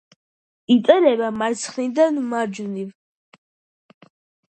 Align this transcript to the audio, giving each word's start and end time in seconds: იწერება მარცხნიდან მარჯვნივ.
იწერება 0.75 1.29
მარცხნიდან 1.43 2.19
მარჯვნივ. 2.35 2.93